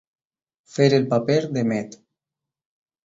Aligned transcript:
Fer 0.77 0.87
el 0.97 1.05
paper 1.13 1.37
de 1.59 1.67
met. 1.73 1.99